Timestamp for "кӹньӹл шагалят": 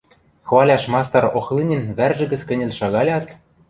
2.49-3.25